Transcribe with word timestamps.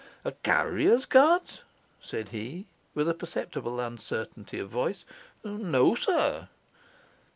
'A 0.25 0.31
carrier's 0.41 1.05
cart?' 1.05 1.61
said 2.01 2.29
he, 2.29 2.65
with 2.95 3.07
a 3.07 3.13
perceptible 3.13 3.79
uncertainty 3.79 4.57
of 4.57 4.67
voice. 4.67 5.05
'No, 5.43 5.93
sir. 5.93 6.47